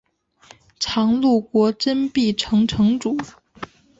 [0.79, 3.15] 常陆国真壁城城主。